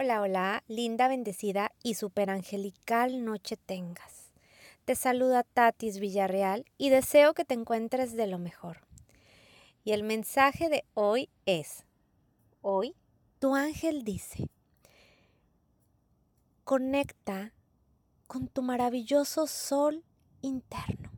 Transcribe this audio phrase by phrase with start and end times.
[0.00, 4.30] Hola, hola, linda, bendecida y superangelical noche tengas.
[4.84, 8.86] Te saluda Tatis Villarreal y deseo que te encuentres de lo mejor.
[9.82, 11.84] Y el mensaje de hoy es,
[12.60, 12.94] hoy
[13.40, 14.48] tu ángel dice,
[16.62, 17.52] conecta
[18.28, 20.04] con tu maravilloso sol
[20.42, 21.10] interno.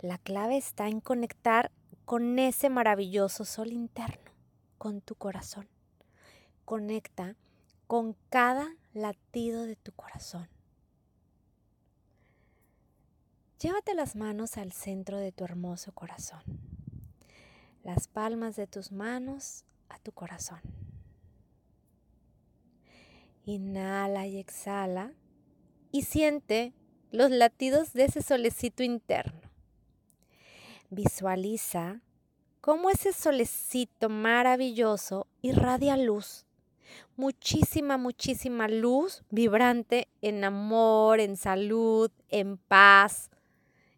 [0.00, 1.70] La clave está en conectar
[2.06, 4.30] con ese maravilloso sol interno,
[4.78, 5.68] con tu corazón.
[6.64, 7.36] Conecta
[7.86, 10.48] con cada latido de tu corazón.
[13.58, 16.42] Llévate las manos al centro de tu hermoso corazón,
[17.84, 20.60] las palmas de tus manos a tu corazón.
[23.44, 25.12] Inhala y exhala
[25.92, 26.72] y siente
[27.12, 29.42] los latidos de ese solecito interno.
[30.90, 32.00] Visualiza
[32.60, 36.46] cómo ese solecito maravilloso irradia luz
[37.16, 43.30] muchísima, muchísima luz vibrante en amor, en salud, en paz,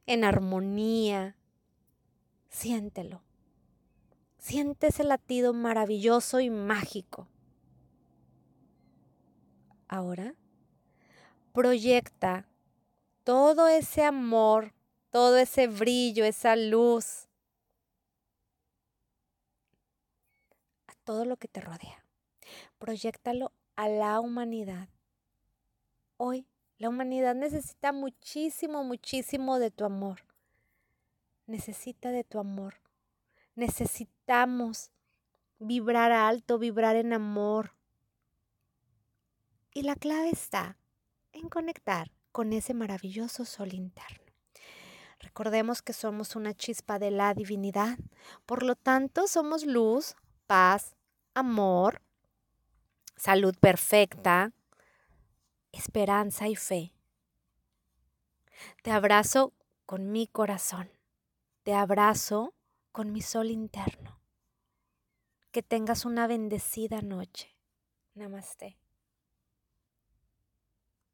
[0.06, 1.36] en armonía.
[2.48, 3.22] Siéntelo.
[4.38, 7.28] Siente ese latido maravilloso y mágico.
[9.88, 10.34] Ahora,
[11.52, 12.46] proyecta
[13.22, 14.74] todo ese amor,
[15.10, 17.28] todo ese brillo, esa luz
[20.88, 22.03] a todo lo que te rodea
[22.84, 24.90] proyectalo a la humanidad.
[26.18, 26.46] Hoy
[26.76, 30.20] la humanidad necesita muchísimo, muchísimo de tu amor.
[31.46, 32.74] Necesita de tu amor.
[33.54, 34.90] Necesitamos
[35.58, 37.72] vibrar alto, vibrar en amor.
[39.72, 40.76] Y la clave está
[41.32, 44.30] en conectar con ese maravilloso sol interno.
[45.20, 47.96] Recordemos que somos una chispa de la divinidad,
[48.44, 50.96] por lo tanto somos luz, paz,
[51.32, 52.03] amor,
[53.16, 54.52] salud perfecta,
[55.72, 56.92] esperanza y fe.
[58.82, 59.52] Te abrazo
[59.86, 60.90] con mi corazón.
[61.62, 62.54] Te abrazo
[62.92, 64.20] con mi sol interno.
[65.50, 67.56] Que tengas una bendecida noche.
[68.14, 68.78] Namaste.